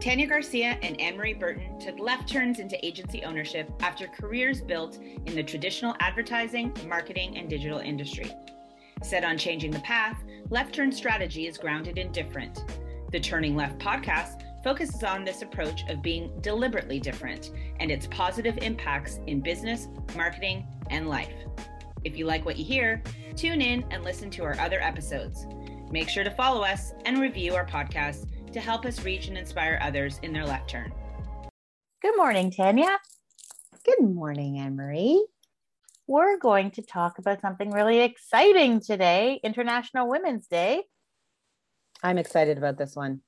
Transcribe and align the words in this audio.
Tanya 0.00 0.26
Garcia 0.26 0.78
and 0.82 0.98
Ann-Marie 0.98 1.34
Burton 1.34 1.78
took 1.78 1.98
left 1.98 2.26
turns 2.26 2.58
into 2.58 2.82
agency 2.84 3.22
ownership 3.22 3.70
after 3.80 4.06
careers 4.06 4.62
built 4.62 4.98
in 5.26 5.34
the 5.34 5.42
traditional 5.42 5.94
advertising, 6.00 6.74
marketing, 6.88 7.36
and 7.36 7.50
digital 7.50 7.80
industry. 7.80 8.32
Set 9.02 9.24
on 9.24 9.36
changing 9.36 9.70
the 9.70 9.80
path, 9.80 10.16
Left 10.48 10.74
Turn 10.74 10.90
strategy 10.90 11.46
is 11.46 11.58
grounded 11.58 11.98
in 11.98 12.12
different. 12.12 12.64
The 13.12 13.20
Turning 13.20 13.54
Left 13.54 13.78
podcast 13.78 14.42
focuses 14.64 15.04
on 15.04 15.22
this 15.22 15.42
approach 15.42 15.86
of 15.90 16.00
being 16.00 16.32
deliberately 16.40 16.98
different 16.98 17.50
and 17.78 17.90
its 17.90 18.06
positive 18.06 18.56
impacts 18.62 19.20
in 19.26 19.42
business, 19.42 19.88
marketing, 20.16 20.66
and 20.88 21.10
life. 21.10 21.34
If 22.04 22.16
you 22.16 22.24
like 22.24 22.46
what 22.46 22.56
you 22.56 22.64
hear, 22.64 23.02
tune 23.36 23.60
in 23.60 23.84
and 23.90 24.02
listen 24.02 24.30
to 24.30 24.44
our 24.44 24.58
other 24.60 24.80
episodes. 24.80 25.46
Make 25.90 26.08
sure 26.08 26.24
to 26.24 26.30
follow 26.30 26.62
us 26.62 26.94
and 27.04 27.20
review 27.20 27.54
our 27.54 27.66
podcast 27.66 28.29
to 28.52 28.60
help 28.60 28.84
us 28.84 29.04
reach 29.04 29.28
and 29.28 29.38
inspire 29.38 29.78
others 29.82 30.18
in 30.22 30.32
their 30.32 30.46
left 30.46 30.70
turn. 30.70 30.92
Good 32.02 32.16
morning, 32.16 32.50
Tanya. 32.50 32.98
Good 33.84 34.00
morning, 34.00 34.58
Ann-Marie. 34.58 35.26
We're 36.06 36.38
going 36.38 36.72
to 36.72 36.82
talk 36.82 37.18
about 37.18 37.40
something 37.40 37.70
really 37.70 38.00
exciting 38.00 38.80
today 38.80 39.40
International 39.44 40.08
Women's 40.08 40.46
Day. 40.46 40.82
I'm 42.02 42.18
excited 42.18 42.58
about 42.58 42.78
this 42.78 42.96
one. 42.96 43.20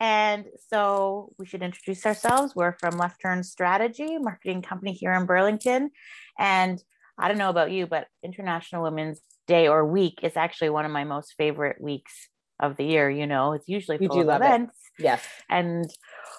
And 0.00 0.44
so 0.68 1.32
we 1.38 1.46
should 1.46 1.62
introduce 1.62 2.04
ourselves. 2.04 2.54
We're 2.54 2.76
from 2.78 2.98
Left 2.98 3.20
Turn 3.22 3.42
Strategy, 3.42 4.18
marketing 4.18 4.60
company 4.60 4.92
here 4.92 5.12
in 5.12 5.24
Burlington. 5.24 5.90
And 6.38 6.82
I 7.16 7.28
don't 7.28 7.38
know 7.38 7.48
about 7.48 7.70
you, 7.70 7.86
but 7.86 8.08
International 8.22 8.82
Women's 8.82 9.22
Day 9.46 9.68
or 9.68 9.86
week 9.86 10.20
is 10.22 10.36
actually 10.36 10.70
one 10.70 10.84
of 10.84 10.90
my 10.90 11.04
most 11.04 11.34
favorite 11.38 11.80
weeks 11.80 12.28
of 12.60 12.76
the 12.76 12.84
year. 12.84 13.10
You 13.10 13.26
know, 13.26 13.52
it's 13.52 13.68
usually 13.68 13.98
full 13.98 14.30
of 14.30 14.36
events. 14.36 14.74
It. 14.98 15.04
Yes. 15.04 15.24
And 15.48 15.90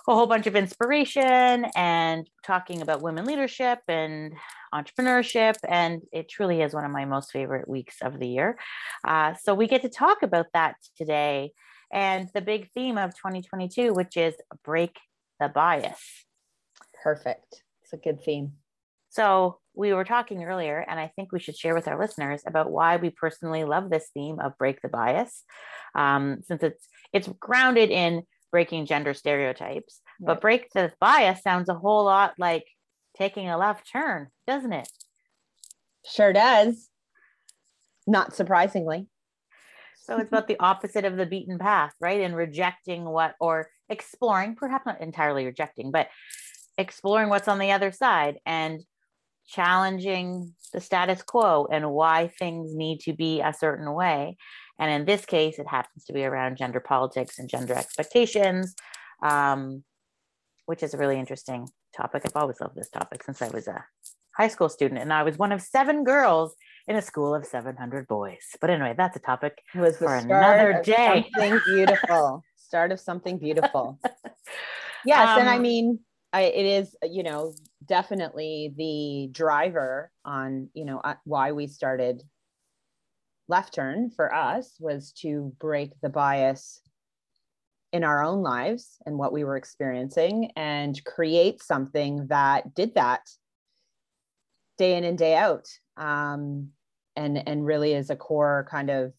a 0.07 0.15
whole 0.15 0.25
bunch 0.25 0.47
of 0.47 0.55
inspiration 0.55 1.65
and 1.75 2.29
talking 2.43 2.81
about 2.81 3.01
women 3.01 3.25
leadership 3.25 3.79
and 3.87 4.33
entrepreneurship. 4.73 5.55
And 5.67 6.01
it 6.11 6.29
truly 6.29 6.61
is 6.61 6.73
one 6.73 6.85
of 6.85 6.91
my 6.91 7.05
most 7.05 7.31
favorite 7.31 7.67
weeks 7.67 7.97
of 8.01 8.19
the 8.19 8.27
year. 8.27 8.57
Uh, 9.05 9.33
so 9.41 9.53
we 9.53 9.67
get 9.67 9.81
to 9.81 9.89
talk 9.89 10.23
about 10.23 10.47
that 10.53 10.75
today. 10.97 11.51
And 11.91 12.29
the 12.33 12.41
big 12.41 12.69
theme 12.73 12.97
of 12.97 13.15
2022, 13.15 13.93
which 13.93 14.17
is 14.17 14.35
break 14.63 14.97
the 15.39 15.49
bias. 15.49 16.25
Perfect. 17.03 17.63
It's 17.83 17.93
a 17.93 17.97
good 17.97 18.21
theme. 18.21 18.53
So 19.09 19.59
we 19.77 19.93
were 19.93 20.03
talking 20.03 20.43
earlier, 20.43 20.83
and 20.87 20.99
I 20.99 21.11
think 21.15 21.31
we 21.31 21.39
should 21.39 21.55
share 21.55 21.75
with 21.75 21.87
our 21.87 21.99
listeners 21.99 22.41
about 22.47 22.71
why 22.71 22.97
we 22.97 23.11
personally 23.11 23.63
love 23.63 23.89
this 23.89 24.09
theme 24.13 24.39
of 24.39 24.57
break 24.57 24.81
the 24.81 24.89
bias, 24.89 25.43
um, 25.95 26.39
since 26.43 26.63
it's 26.63 26.87
it's 27.13 27.27
grounded 27.39 27.91
in 27.91 28.23
breaking 28.51 28.87
gender 28.87 29.13
stereotypes. 29.13 30.01
Right. 30.19 30.27
But 30.27 30.41
break 30.41 30.71
the 30.73 30.91
bias 30.99 31.41
sounds 31.41 31.69
a 31.69 31.75
whole 31.75 32.05
lot 32.05 32.33
like 32.39 32.65
taking 33.17 33.49
a 33.49 33.57
left 33.57 33.89
turn, 33.91 34.27
doesn't 34.47 34.73
it? 34.73 34.89
Sure 36.05 36.33
does. 36.33 36.89
Not 38.07 38.35
surprisingly. 38.35 39.07
So 40.05 40.17
it's 40.17 40.29
about 40.29 40.47
the 40.47 40.59
opposite 40.59 41.03
of 41.03 41.17
the 41.17 41.25
beaten 41.25 41.59
path, 41.59 41.93
right? 41.99 42.21
And 42.21 42.35
rejecting 42.35 43.03
what, 43.03 43.35
or 43.41 43.67
exploring, 43.89 44.55
perhaps 44.55 44.85
not 44.85 45.01
entirely 45.01 45.45
rejecting, 45.45 45.91
but 45.91 46.07
exploring 46.77 47.27
what's 47.27 47.49
on 47.49 47.59
the 47.59 47.71
other 47.71 47.91
side 47.91 48.37
and 48.45 48.81
challenging 49.47 50.53
the 50.73 50.81
status 50.81 51.21
quo 51.21 51.67
and 51.71 51.91
why 51.91 52.27
things 52.39 52.75
need 52.75 52.99
to 53.01 53.13
be 53.13 53.41
a 53.41 53.53
certain 53.53 53.93
way. 53.93 54.37
And 54.79 54.91
in 54.91 55.05
this 55.05 55.25
case, 55.25 55.57
it 55.57 55.67
happens 55.67 56.05
to 56.05 56.13
be 56.13 56.25
around 56.25 56.57
gender 56.57 56.79
politics 56.79 57.39
and 57.39 57.49
gender 57.49 57.73
expectations, 57.73 58.75
um, 59.23 59.83
which 60.65 60.83
is 60.83 60.93
a 60.93 60.97
really 60.97 61.17
interesting 61.17 61.67
topic. 61.95 62.23
I've 62.25 62.41
always 62.41 62.59
loved 62.59 62.75
this 62.75 62.89
topic 62.89 63.23
since 63.23 63.41
I 63.41 63.47
was 63.49 63.67
a 63.67 63.83
high 64.35 64.49
school 64.49 64.69
student, 64.69 65.01
and 65.01 65.11
I 65.11 65.23
was 65.23 65.37
one 65.37 65.51
of 65.51 65.61
seven 65.61 66.03
girls 66.03 66.55
in 66.87 66.95
a 66.95 67.01
school 67.01 67.33
of 67.33 67.45
700 67.45 68.07
boys. 68.07 68.45
But 68.61 68.69
anyway, 68.69 68.93
that's 68.95 69.17
a 69.17 69.19
topic 69.19 69.61
it 69.73 69.79
was 69.79 69.97
for 69.97 70.15
another 70.15 70.81
day. 70.83 71.27
Something 71.35 71.59
beautiful. 71.65 72.43
start 72.55 72.91
of 72.91 72.99
something 72.99 73.39
beautiful. 73.39 73.99
yes, 75.05 75.27
um, 75.27 75.39
and 75.39 75.49
I 75.49 75.55
um, 75.55 75.61
mean, 75.61 75.99
I, 76.37 76.41
it 76.41 76.65
is 76.65 76.95
you 77.01 77.23
know 77.23 77.55
definitely 77.83 78.71
the 78.77 79.29
driver 79.31 80.11
on 80.23 80.69
you 80.75 80.85
know 80.85 80.99
uh, 80.99 81.15
why 81.23 81.51
we 81.51 81.65
started 81.65 82.21
left 83.47 83.73
turn 83.73 84.11
for 84.11 84.31
us 84.31 84.75
was 84.79 85.13
to 85.23 85.51
break 85.59 85.99
the 86.01 86.09
bias 86.09 86.79
in 87.91 88.03
our 88.03 88.23
own 88.23 88.43
lives 88.43 88.97
and 89.07 89.17
what 89.17 89.33
we 89.33 89.45
were 89.45 89.57
experiencing 89.57 90.51
and 90.55 91.03
create 91.05 91.63
something 91.63 92.27
that 92.27 92.75
did 92.75 92.93
that 92.93 93.21
day 94.77 94.95
in 94.95 95.05
and 95.05 95.17
day 95.17 95.35
out 95.35 95.67
um, 95.95 96.69
and 97.15 97.47
and 97.47 97.65
really 97.65 97.93
is 97.93 98.11
a 98.11 98.15
core 98.15 98.67
kind 98.69 98.91
of 98.91 99.11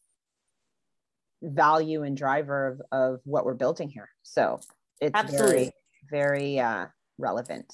value 1.42 2.04
and 2.04 2.16
driver 2.16 2.68
of, 2.68 2.80
of 2.92 3.20
what 3.24 3.44
we're 3.44 3.54
building 3.54 3.88
here 3.88 4.08
so 4.22 4.60
it's 5.00 5.18
Absolutely. 5.18 5.56
very 5.56 5.72
very 6.10 6.60
uh, 6.60 6.86
relevant. 7.18 7.72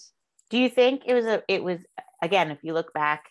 Do 0.51 0.59
you 0.59 0.69
think 0.69 1.03
it 1.07 1.15
was 1.15 1.25
a 1.25 1.43
it 1.49 1.63
was 1.63 1.79
again 2.23 2.51
if 2.51 2.59
you 2.63 2.75
look 2.75 2.93
back 2.93 3.25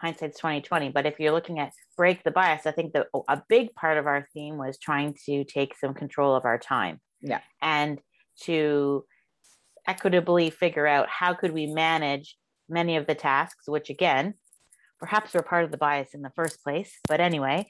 hindsight's 0.00 0.38
2020 0.38 0.88
but 0.88 1.04
if 1.04 1.20
you're 1.20 1.32
looking 1.32 1.58
at 1.58 1.72
break 1.96 2.22
the 2.24 2.30
bias 2.30 2.64
i 2.64 2.70
think 2.70 2.94
that 2.94 3.06
a 3.28 3.42
big 3.48 3.74
part 3.74 3.98
of 3.98 4.06
our 4.06 4.26
theme 4.32 4.56
was 4.56 4.78
trying 4.78 5.14
to 5.26 5.44
take 5.44 5.76
some 5.76 5.94
control 5.94 6.34
of 6.34 6.44
our 6.44 6.58
time. 6.58 7.00
Yeah. 7.20 7.40
And 7.60 8.00
to 8.44 9.04
equitably 9.86 10.50
figure 10.50 10.86
out 10.86 11.08
how 11.08 11.34
could 11.34 11.52
we 11.52 11.66
manage 11.66 12.36
many 12.68 12.96
of 12.96 13.06
the 13.06 13.14
tasks 13.14 13.68
which 13.68 13.90
again 13.90 14.34
perhaps 14.98 15.34
were 15.34 15.42
part 15.42 15.64
of 15.64 15.70
the 15.70 15.76
bias 15.76 16.14
in 16.14 16.22
the 16.22 16.32
first 16.36 16.62
place 16.62 16.92
but 17.08 17.20
anyway 17.20 17.66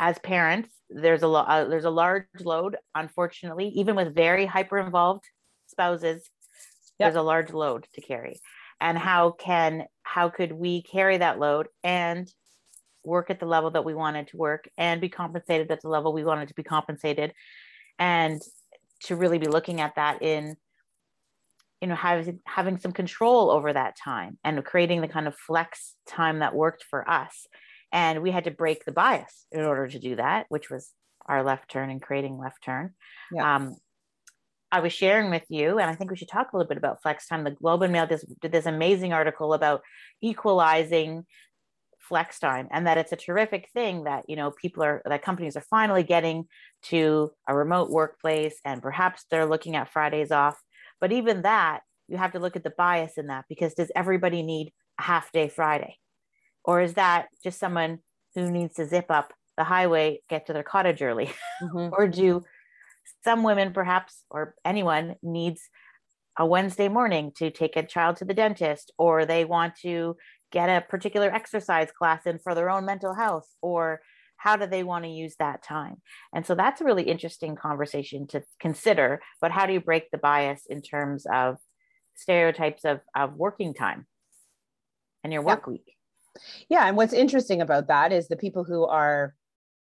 as 0.00 0.18
parents 0.18 0.70
there's 0.90 1.22
a 1.22 1.28
lot 1.28 1.46
uh, 1.48 1.64
there's 1.64 1.84
a 1.84 1.90
large 1.90 2.24
load 2.40 2.76
unfortunately 2.94 3.68
even 3.68 3.94
with 3.94 4.14
very 4.14 4.46
hyper 4.46 4.78
involved 4.78 5.24
spouses 5.68 6.28
yep. 6.98 7.06
there's 7.06 7.16
a 7.16 7.22
large 7.22 7.52
load 7.52 7.86
to 7.94 8.00
carry 8.00 8.40
and 8.80 8.98
how 8.98 9.30
can 9.32 9.84
how 10.02 10.28
could 10.28 10.52
we 10.52 10.82
carry 10.82 11.18
that 11.18 11.38
load 11.38 11.68
and 11.82 12.30
work 13.04 13.30
at 13.30 13.40
the 13.40 13.46
level 13.46 13.70
that 13.70 13.84
we 13.84 13.94
wanted 13.94 14.28
to 14.28 14.36
work 14.36 14.68
and 14.76 15.00
be 15.00 15.08
compensated 15.08 15.70
at 15.70 15.80
the 15.80 15.88
level 15.88 16.12
we 16.12 16.24
wanted 16.24 16.48
to 16.48 16.54
be 16.54 16.62
compensated 16.62 17.32
and 17.98 18.42
to 19.04 19.16
really 19.16 19.38
be 19.38 19.46
looking 19.46 19.80
at 19.80 19.94
that 19.96 20.22
in 20.22 20.56
you 21.80 21.88
know 21.88 21.94
having 21.94 22.40
having 22.44 22.78
some 22.78 22.92
control 22.92 23.50
over 23.50 23.72
that 23.72 23.96
time 23.96 24.38
and 24.44 24.64
creating 24.64 25.00
the 25.00 25.08
kind 25.08 25.26
of 25.26 25.36
flex 25.36 25.94
time 26.06 26.40
that 26.40 26.54
worked 26.54 26.84
for 26.84 27.08
us 27.08 27.46
and 27.92 28.22
we 28.22 28.30
had 28.30 28.44
to 28.44 28.50
break 28.50 28.84
the 28.84 28.92
bias 28.92 29.46
in 29.52 29.60
order 29.60 29.86
to 29.86 29.98
do 29.98 30.16
that 30.16 30.46
which 30.48 30.70
was 30.70 30.92
our 31.26 31.42
left 31.42 31.70
turn 31.70 31.90
and 31.90 32.02
creating 32.02 32.38
left 32.38 32.62
turn 32.62 32.94
yeah. 33.32 33.56
um, 33.56 33.76
I 34.70 34.80
was 34.80 34.92
sharing 34.92 35.30
with 35.30 35.44
you, 35.48 35.78
and 35.78 35.90
I 35.90 35.94
think 35.94 36.10
we 36.10 36.16
should 36.16 36.28
talk 36.28 36.52
a 36.52 36.56
little 36.56 36.68
bit 36.68 36.76
about 36.76 37.02
flex 37.02 37.26
time. 37.26 37.44
The 37.44 37.52
Globe 37.52 37.82
and 37.82 37.92
Mail 37.92 38.06
did, 38.06 38.20
did 38.40 38.52
this 38.52 38.66
amazing 38.66 39.12
article 39.12 39.54
about 39.54 39.82
equalizing 40.20 41.24
flex 42.08 42.38
time 42.38 42.68
and 42.70 42.86
that 42.86 42.96
it's 42.96 43.12
a 43.12 43.16
terrific 43.16 43.68
thing 43.74 44.04
that 44.04 44.24
you 44.28 44.34
know 44.34 44.50
people 44.50 44.82
are 44.82 45.02
that 45.04 45.22
companies 45.22 45.56
are 45.56 45.64
finally 45.68 46.02
getting 46.02 46.46
to 46.82 47.30
a 47.46 47.54
remote 47.54 47.90
workplace 47.90 48.58
and 48.64 48.80
perhaps 48.80 49.26
they're 49.30 49.44
looking 49.44 49.76
at 49.76 49.92
fridays 49.92 50.32
off 50.32 50.58
but 51.00 51.12
even 51.12 51.42
that 51.42 51.82
you 52.08 52.16
have 52.16 52.32
to 52.32 52.38
look 52.38 52.56
at 52.56 52.64
the 52.64 52.72
bias 52.78 53.18
in 53.18 53.26
that 53.26 53.44
because 53.48 53.74
does 53.74 53.92
everybody 53.94 54.42
need 54.42 54.72
a 54.98 55.02
half 55.02 55.30
day 55.32 55.48
friday 55.48 55.96
or 56.64 56.80
is 56.80 56.94
that 56.94 57.26
just 57.44 57.60
someone 57.60 57.98
who 58.34 58.50
needs 58.50 58.74
to 58.74 58.86
zip 58.86 59.06
up 59.10 59.34
the 59.58 59.64
highway 59.64 60.18
get 60.30 60.46
to 60.46 60.54
their 60.54 60.62
cottage 60.62 61.02
early 61.02 61.30
mm-hmm. 61.62 61.88
or 61.92 62.08
do 62.08 62.42
some 63.24 63.42
women 63.42 63.72
perhaps 63.72 64.24
or 64.30 64.54
anyone 64.64 65.16
needs 65.22 65.62
a 66.38 66.46
Wednesday 66.46 66.88
morning 66.88 67.32
to 67.36 67.50
take 67.50 67.76
a 67.76 67.82
child 67.82 68.16
to 68.16 68.24
the 68.24 68.34
dentist 68.34 68.92
or 68.96 69.26
they 69.26 69.44
want 69.44 69.74
to 69.82 70.16
get 70.52 70.68
a 70.68 70.86
particular 70.86 71.28
exercise 71.28 71.90
class 71.90 72.26
in 72.26 72.38
for 72.38 72.54
their 72.54 72.70
own 72.70 72.86
mental 72.86 73.14
health 73.14 73.48
or 73.60 74.00
how 74.36 74.54
do 74.56 74.66
they 74.66 74.84
want 74.84 75.04
to 75.04 75.10
use 75.10 75.34
that 75.40 75.64
time? 75.64 75.96
And 76.32 76.46
so 76.46 76.54
that's 76.54 76.80
a 76.80 76.84
really 76.84 77.02
interesting 77.02 77.56
conversation 77.56 78.28
to 78.28 78.42
consider 78.60 79.20
but 79.40 79.50
how 79.50 79.66
do 79.66 79.72
you 79.72 79.80
break 79.80 80.10
the 80.10 80.18
bias 80.18 80.62
in 80.70 80.80
terms 80.80 81.26
of 81.32 81.56
stereotypes 82.14 82.84
of, 82.84 83.00
of 83.16 83.34
working 83.34 83.74
time 83.74 84.06
and 85.24 85.32
your 85.32 85.42
work 85.42 85.66
week? 85.66 85.96
Yeah 86.68 86.86
and 86.86 86.96
what's 86.96 87.12
interesting 87.12 87.60
about 87.60 87.88
that 87.88 88.12
is 88.12 88.28
the 88.28 88.36
people 88.36 88.62
who 88.62 88.84
are 88.84 89.34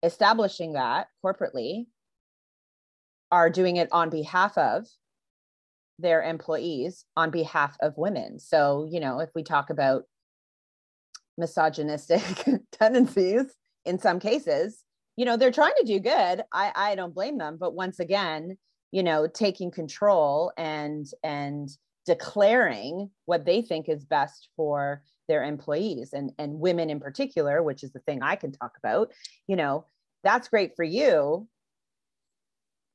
establishing 0.04 0.74
that 0.74 1.08
corporately 1.24 1.88
are 3.36 3.50
doing 3.50 3.78
it 3.78 3.90
on 3.92 4.10
behalf 4.10 4.58
of 4.58 4.88
their 6.00 6.24
employees 6.24 7.06
on 7.16 7.32
behalf 7.32 7.78
of 7.82 7.98
women. 7.98 8.40
So, 8.40 8.88
you 8.90 9.00
know, 9.00 9.20
if 9.20 9.30
we 9.36 9.44
talk 9.44 9.70
about 9.70 10.04
misogynistic 11.38 12.22
tendencies 12.72 13.46
in 13.86 14.00
some 14.00 14.20
cases, 14.20 14.84
you 15.16 15.26
know, 15.26 15.38
they're 15.38 15.52
trying 15.52 15.74
to 15.80 15.86
do 15.86 16.00
good. 16.00 16.44
I, 16.52 16.72
I 16.76 16.96
don't 16.96 17.14
blame 17.14 17.38
them. 17.38 17.58
But 17.60 17.74
once 17.74 18.00
again, 18.00 18.58
you 18.96 19.04
know 19.04 19.28
taking 19.28 19.72
control 19.72 20.54
and 20.58 21.06
and 21.22 21.70
declaring 22.06 23.10
what 23.26 23.44
they 23.44 23.62
think 23.62 23.90
is 23.90 24.06
best 24.06 24.48
for 24.56 25.02
their 25.28 25.44
employees 25.44 26.14
and 26.14 26.32
and 26.40 26.62
women 26.62 26.90
in 26.90 27.02
particular 27.02 27.62
which 27.62 27.84
is 27.84 27.92
the 27.92 28.00
thing 28.00 28.24
i 28.24 28.38
can 28.38 28.54
talk 28.54 28.72
about 28.78 29.12
you 29.48 29.58
know 29.58 29.86
that's 30.24 30.48
great 30.48 30.78
for 30.78 30.86
you 30.86 31.46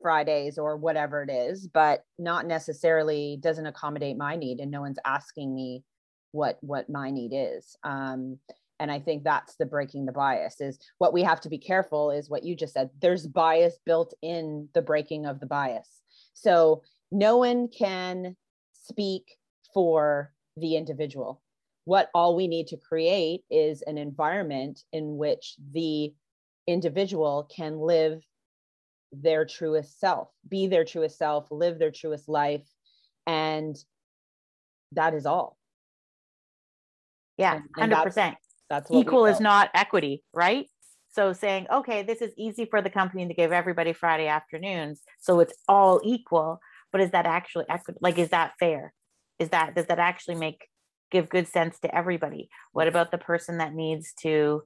fridays 0.01 0.59
or 0.59 0.77
whatever 0.77 1.23
it 1.23 1.31
is 1.31 1.67
but 1.69 2.05
not 2.19 2.47
necessarily 2.47 3.39
doesn't 3.41 3.67
accommodate 3.67 4.17
my 4.17 4.37
need 4.37 4.61
and 4.61 4.71
no 4.71 4.81
one's 4.81 4.99
asking 5.05 5.55
me 5.55 5.83
what 6.33 6.59
what 6.61 6.89
my 6.89 7.11
need 7.11 7.33
is 7.35 7.77
um 7.85 8.39
and 8.79 8.91
i 8.91 8.99
think 8.99 9.25
that's 9.25 9.57
the 9.57 9.67
breaking 9.67 10.07
the 10.07 10.13
bias 10.13 10.61
is 10.61 10.79
what 10.99 11.13
we 11.13 11.23
have 11.23 11.41
to 11.41 11.49
be 11.49 11.59
careful 11.59 12.11
is 12.11 12.31
what 12.31 12.45
you 12.45 12.55
just 12.57 12.75
said 12.75 12.91
there's 13.01 13.27
bias 13.27 13.79
built 13.85 14.15
in 14.23 14.69
the 14.75 14.83
breaking 14.83 15.27
of 15.27 15.41
the 15.41 15.47
bias. 15.47 15.89
So 16.33 16.83
no 17.11 17.39
one 17.39 17.69
can 17.69 18.37
speak 18.73 19.37
for 19.73 20.33
the 20.57 20.77
individual. 20.77 21.43
What 21.85 22.11
all 22.15 22.37
we 22.37 22.49
need 22.49 22.69
to 22.69 22.77
create 22.77 23.43
is 23.51 23.83
an 23.83 23.99
environment 23.99 24.83
in 24.93 25.17
which 25.17 25.57
the 25.73 26.13
individual 26.67 27.49
can 27.55 27.79
live 27.79 28.23
their 29.13 29.45
truest 29.45 29.99
self 29.99 30.29
be 30.49 30.67
their 30.67 30.85
truest 30.85 31.19
self 31.19 31.49
live 31.51 31.79
their 31.79 31.91
truest 31.91 32.29
life. 32.29 32.67
And 33.27 33.77
that 34.93 35.15
is 35.15 35.27
all. 35.27 35.57
Yeah 37.37 37.61
and, 37.77 37.93
and 37.93 37.93
100% 37.93 38.15
that's, 38.15 38.37
that's 38.69 38.91
equal 38.91 39.27
is 39.27 39.41
not 39.41 39.71
equity 39.75 40.23
right? 40.33 40.67
So 41.13 41.33
saying 41.33 41.67
okay 41.73 42.03
this 42.03 42.23
is 42.23 42.33
easy 42.37 42.67
for 42.67 42.83
the 42.83 42.91
company 42.91 43.27
to 43.27 43.35
give 43.35 43.51
everybody 43.51 43.93
friday 43.93 44.29
afternoons 44.29 45.03
so 45.19 45.41
it's 45.41 45.55
all 45.67 46.01
equal 46.05 46.61
but 46.93 47.01
is 47.01 47.11
that 47.11 47.27
actually 47.27 47.67
equity 47.69 47.99
like 48.03 48.19
is 48.19 48.31
that 48.31 48.53
fair? 48.59 48.93
Is 49.39 49.51
that 49.51 49.75
does 49.75 49.87
that 49.87 49.99
actually 49.99 50.37
make 50.37 50.67
give 51.11 51.29
good 51.29 51.49
sense 51.49 51.79
to 51.81 51.95
everybody? 51.95 52.49
What 52.73 52.89
about 52.89 53.11
the 53.11 53.19
person 53.19 53.59
that 53.59 53.75
needs 53.75 54.13
to 54.23 54.63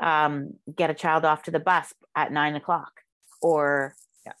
um, 0.00 0.54
get 0.74 0.90
a 0.90 0.94
child 0.94 1.24
off 1.24 1.44
to 1.44 1.50
the 1.50 1.60
bus 1.60 1.92
at 2.14 2.32
nine 2.32 2.54
o'clock 2.54 2.92
or 3.46 3.94
yeah. 4.26 4.32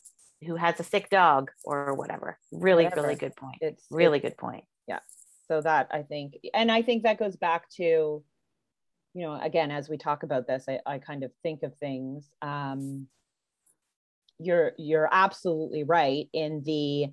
who 0.48 0.56
has 0.56 0.80
a 0.80 0.82
sick 0.82 1.08
dog 1.10 1.52
or 1.62 1.94
whatever 1.94 2.38
really 2.50 2.84
whatever. 2.84 3.02
really 3.02 3.14
good 3.14 3.36
point 3.36 3.58
it's 3.60 3.84
really 3.88 4.18
it's, 4.18 4.30
good 4.30 4.36
point 4.36 4.64
yeah 4.88 4.98
so 5.46 5.60
that 5.60 5.86
i 5.92 6.02
think 6.02 6.34
and 6.52 6.72
i 6.72 6.82
think 6.82 7.04
that 7.04 7.18
goes 7.18 7.36
back 7.36 7.70
to 7.70 7.84
you 9.14 9.22
know 9.22 9.38
again 9.40 9.70
as 9.70 9.88
we 9.88 9.96
talk 9.96 10.24
about 10.24 10.48
this 10.48 10.64
i, 10.68 10.80
I 10.84 10.98
kind 10.98 11.22
of 11.22 11.30
think 11.44 11.62
of 11.62 11.72
things 11.76 12.28
um, 12.42 13.06
you're 14.40 14.72
you're 14.76 15.08
absolutely 15.12 15.84
right 15.84 16.28
in 16.32 16.62
the 16.64 17.06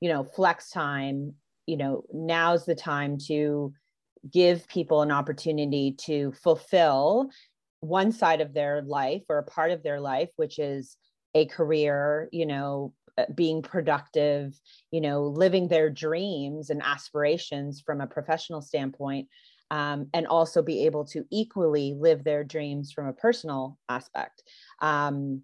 you 0.00 0.08
know 0.08 0.24
flex 0.24 0.70
time 0.70 1.34
you 1.66 1.76
know 1.76 2.04
now's 2.12 2.66
the 2.66 2.74
time 2.74 3.18
to 3.28 3.72
give 4.32 4.66
people 4.66 5.02
an 5.02 5.12
opportunity 5.12 5.94
to 6.06 6.32
fulfill 6.42 7.30
one 7.80 8.10
side 8.10 8.40
of 8.40 8.52
their 8.52 8.82
life 8.82 9.22
or 9.28 9.38
a 9.38 9.44
part 9.44 9.70
of 9.70 9.84
their 9.84 10.00
life 10.00 10.30
which 10.36 10.58
is 10.58 10.96
a 11.36 11.46
career 11.46 12.28
you 12.32 12.46
know 12.46 12.92
uh, 13.18 13.24
being 13.34 13.62
productive 13.62 14.58
you 14.90 15.00
know 15.00 15.24
living 15.24 15.68
their 15.68 15.90
dreams 15.90 16.70
and 16.70 16.82
aspirations 16.82 17.82
from 17.84 18.00
a 18.00 18.06
professional 18.06 18.60
standpoint 18.60 19.28
um, 19.70 20.08
and 20.14 20.26
also 20.26 20.62
be 20.62 20.86
able 20.86 21.04
to 21.04 21.24
equally 21.30 21.94
live 21.98 22.22
their 22.24 22.44
dreams 22.44 22.92
from 22.92 23.08
a 23.08 23.12
personal 23.12 23.78
aspect. 23.88 24.42
Um, 24.80 25.42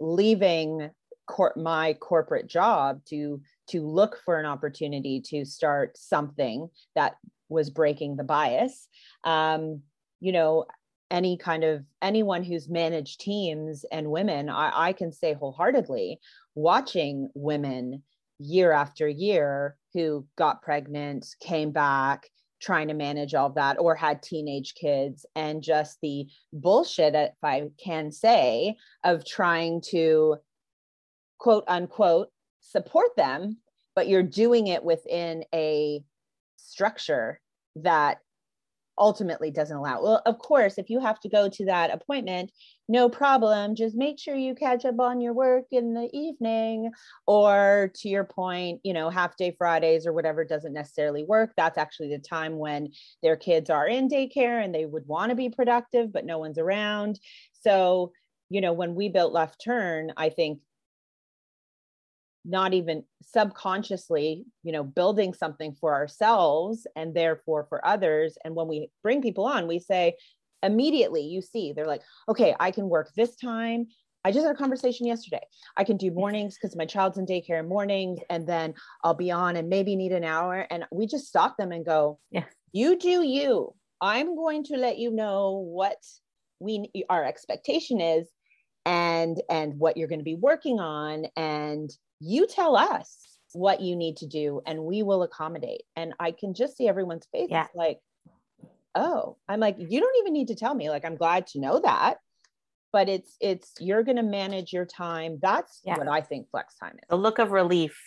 leaving 0.00 0.90
cor- 1.26 1.54
my 1.56 1.94
corporate 1.94 2.48
job 2.48 3.00
to 3.06 3.40
to 3.68 3.86
look 3.86 4.20
for 4.24 4.38
an 4.38 4.46
opportunity 4.46 5.20
to 5.20 5.44
start 5.44 5.96
something 5.96 6.68
that 6.94 7.14
was 7.48 7.70
breaking 7.70 8.16
the 8.16 8.24
bias 8.24 8.88
um, 9.24 9.80
you 10.20 10.32
know 10.32 10.64
any 11.14 11.36
kind 11.36 11.62
of 11.62 11.84
anyone 12.02 12.42
who's 12.42 12.68
managed 12.68 13.20
teams 13.20 13.84
and 13.92 14.10
women 14.10 14.48
I, 14.48 14.88
I 14.88 14.92
can 14.92 15.12
say 15.12 15.32
wholeheartedly 15.32 16.18
watching 16.56 17.30
women 17.36 18.02
year 18.40 18.72
after 18.72 19.06
year 19.06 19.76
who 19.92 20.26
got 20.36 20.60
pregnant 20.60 21.24
came 21.40 21.70
back 21.70 22.28
trying 22.60 22.88
to 22.88 22.94
manage 22.94 23.32
all 23.32 23.50
that 23.50 23.78
or 23.78 23.94
had 23.94 24.24
teenage 24.24 24.74
kids 24.74 25.24
and 25.36 25.62
just 25.62 25.98
the 26.02 26.26
bullshit 26.52 27.14
if 27.14 27.30
i 27.44 27.68
can 27.78 28.10
say 28.10 28.74
of 29.04 29.24
trying 29.24 29.80
to 29.82 30.34
quote 31.38 31.64
unquote 31.68 32.28
support 32.60 33.14
them 33.16 33.56
but 33.94 34.08
you're 34.08 34.24
doing 34.24 34.66
it 34.66 34.82
within 34.82 35.44
a 35.54 36.02
structure 36.56 37.40
that 37.76 38.18
ultimately 38.98 39.50
doesn't 39.50 39.76
allow. 39.76 40.02
Well, 40.02 40.22
of 40.26 40.38
course, 40.38 40.78
if 40.78 40.90
you 40.90 41.00
have 41.00 41.20
to 41.20 41.28
go 41.28 41.48
to 41.48 41.64
that 41.66 41.92
appointment, 41.92 42.52
no 42.88 43.08
problem. 43.08 43.74
Just 43.74 43.96
make 43.96 44.18
sure 44.18 44.34
you 44.34 44.54
catch 44.54 44.84
up 44.84 45.00
on 45.00 45.20
your 45.20 45.32
work 45.32 45.64
in 45.70 45.94
the 45.94 46.08
evening. 46.12 46.90
Or 47.26 47.90
to 47.96 48.08
your 48.08 48.24
point, 48.24 48.80
you 48.84 48.92
know, 48.92 49.10
half 49.10 49.36
day 49.36 49.54
Fridays 49.56 50.06
or 50.06 50.12
whatever 50.12 50.44
doesn't 50.44 50.72
necessarily 50.72 51.24
work. 51.24 51.52
That's 51.56 51.78
actually 51.78 52.10
the 52.10 52.18
time 52.18 52.58
when 52.58 52.92
their 53.22 53.36
kids 53.36 53.70
are 53.70 53.86
in 53.86 54.08
daycare 54.08 54.62
and 54.62 54.74
they 54.74 54.86
would 54.86 55.06
want 55.06 55.30
to 55.30 55.36
be 55.36 55.48
productive, 55.48 56.12
but 56.12 56.26
no 56.26 56.38
one's 56.38 56.58
around. 56.58 57.18
So, 57.62 58.12
you 58.50 58.60
know, 58.60 58.72
when 58.72 58.94
we 58.94 59.08
built 59.08 59.32
Left 59.32 59.60
Turn, 59.64 60.12
I 60.16 60.28
think 60.28 60.60
not 62.44 62.74
even 62.74 63.04
subconsciously 63.22 64.44
you 64.62 64.72
know 64.72 64.84
building 64.84 65.32
something 65.32 65.74
for 65.80 65.94
ourselves 65.94 66.86
and 66.96 67.14
therefore 67.14 67.66
for 67.68 67.84
others. 67.86 68.36
And 68.44 68.54
when 68.54 68.68
we 68.68 68.90
bring 69.02 69.22
people 69.22 69.44
on 69.44 69.66
we 69.66 69.78
say 69.78 70.16
immediately 70.62 71.22
you 71.22 71.42
see 71.42 71.74
they're 71.74 71.86
like 71.86 72.00
okay 72.26 72.54
i 72.58 72.70
can 72.70 72.88
work 72.88 73.10
this 73.16 73.36
time. 73.36 73.86
I 74.26 74.32
just 74.32 74.46
had 74.46 74.54
a 74.54 74.58
conversation 74.58 75.06
yesterday. 75.06 75.42
I 75.76 75.84
can 75.84 75.98
do 75.98 76.10
mornings 76.10 76.56
because 76.56 76.74
my 76.74 76.86
child's 76.86 77.18
in 77.18 77.26
daycare 77.26 77.60
in 77.60 77.68
mornings 77.68 78.20
and 78.30 78.46
then 78.46 78.74
i'll 79.02 79.14
be 79.14 79.30
on 79.30 79.56
and 79.56 79.68
maybe 79.68 79.96
need 79.96 80.12
an 80.12 80.24
hour. 80.24 80.66
And 80.70 80.84
we 80.90 81.06
just 81.06 81.26
stop 81.26 81.56
them 81.56 81.72
and 81.72 81.84
go 81.84 82.18
yeah. 82.30 82.44
You 82.74 82.98
do 82.98 83.22
you. 83.22 83.72
I'm 84.00 84.34
going 84.34 84.64
to 84.64 84.76
let 84.76 84.98
you 84.98 85.12
know 85.12 85.64
what 85.64 85.96
we 86.58 86.90
our 87.08 87.24
expectation 87.24 88.00
is 88.00 88.28
and 88.84 89.40
and 89.48 89.78
what 89.78 89.96
you're 89.96 90.08
going 90.08 90.18
to 90.18 90.24
be 90.24 90.34
working 90.34 90.80
on. 90.80 91.26
And 91.36 91.88
you 92.24 92.46
tell 92.46 92.76
us 92.76 93.18
what 93.52 93.80
you 93.80 93.96
need 93.96 94.16
to 94.18 94.26
do 94.26 94.60
and 94.66 94.84
we 94.84 95.02
will 95.02 95.22
accommodate. 95.22 95.82
And 95.94 96.14
I 96.18 96.32
can 96.32 96.54
just 96.54 96.76
see 96.76 96.88
everyone's 96.88 97.26
face 97.30 97.48
yeah. 97.50 97.66
like, 97.74 98.00
oh, 98.94 99.36
I'm 99.48 99.60
like, 99.60 99.76
you 99.78 100.00
don't 100.00 100.16
even 100.20 100.32
need 100.32 100.48
to 100.48 100.54
tell 100.54 100.74
me. 100.74 100.90
Like, 100.90 101.04
I'm 101.04 101.16
glad 101.16 101.46
to 101.48 101.60
know 101.60 101.80
that. 101.80 102.18
But 102.92 103.08
it's 103.08 103.36
it's 103.40 103.72
you're 103.80 104.04
gonna 104.04 104.22
manage 104.22 104.72
your 104.72 104.84
time. 104.84 105.40
That's 105.42 105.80
yeah. 105.84 105.98
what 105.98 106.06
I 106.06 106.20
think 106.20 106.48
flex 106.50 106.76
time 106.76 106.92
is. 106.92 107.08
The 107.10 107.16
look 107.16 107.40
of 107.40 107.50
relief. 107.50 108.00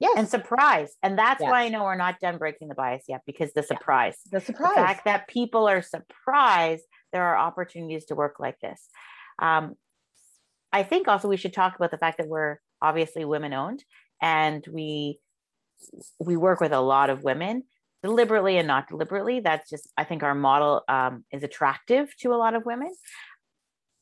Yes. 0.00 0.14
And 0.18 0.28
surprise. 0.28 0.96
And 1.00 1.16
that's 1.16 1.40
yes. 1.40 1.48
why 1.48 1.62
I 1.62 1.68
know 1.68 1.84
we're 1.84 1.94
not 1.94 2.18
done 2.18 2.38
breaking 2.38 2.66
the 2.66 2.74
bias 2.74 3.04
yet, 3.08 3.20
because 3.24 3.52
the 3.52 3.62
surprise. 3.62 4.16
Yeah. 4.26 4.40
The 4.40 4.44
surprise. 4.44 4.74
The 4.74 4.80
fact 4.80 5.04
that 5.04 5.28
people 5.28 5.68
are 5.68 5.80
surprised 5.80 6.82
there 7.12 7.22
are 7.22 7.36
opportunities 7.36 8.06
to 8.06 8.16
work 8.16 8.40
like 8.40 8.58
this. 8.58 8.88
Um, 9.38 9.74
I 10.72 10.82
think 10.82 11.06
also 11.06 11.28
we 11.28 11.36
should 11.36 11.52
talk 11.52 11.76
about 11.76 11.92
the 11.92 11.98
fact 11.98 12.18
that 12.18 12.26
we're 12.26 12.56
obviously 12.82 13.24
women 13.24 13.52
owned 13.52 13.84
and 14.20 14.66
we 14.70 15.18
we 16.18 16.36
work 16.36 16.60
with 16.60 16.72
a 16.72 16.80
lot 16.80 17.10
of 17.10 17.24
women 17.24 17.62
deliberately 18.02 18.58
and 18.58 18.66
not 18.66 18.88
deliberately 18.88 19.40
that's 19.40 19.70
just 19.70 19.88
i 19.96 20.04
think 20.04 20.22
our 20.22 20.34
model 20.34 20.82
um, 20.88 21.24
is 21.32 21.42
attractive 21.42 22.14
to 22.18 22.34
a 22.34 22.36
lot 22.36 22.54
of 22.54 22.66
women 22.66 22.92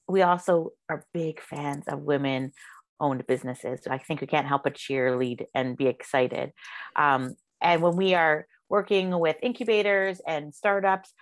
we 0.09 0.23
also 0.23 0.71
are 0.89 1.05
big 1.15 1.41
fans 1.41 1.85
of 1.87 2.01
women 2.01 2.53
owned 2.99 3.27
businesses 3.27 3.87
i 3.89 3.99
think 3.99 4.21
we 4.21 4.27
can't 4.27 4.49
help 4.49 4.65
but 4.65 4.75
cheerlead 4.75 5.45
and 5.55 5.77
be 5.77 5.87
excited 5.87 6.53
um, 6.97 7.35
and 7.63 7.83
when 7.83 7.97
we 7.97 8.15
are 8.15 8.47
working 8.69 9.19
with 9.19 9.37
incubators 9.43 10.21
and 10.27 10.55
startups 10.55 11.13